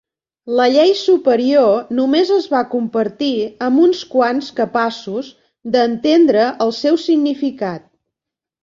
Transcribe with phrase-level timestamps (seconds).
[0.59, 3.31] La llei superior només es va compartir
[3.69, 5.33] amb uns quants capaços
[5.77, 7.91] d'entendre el seu significat.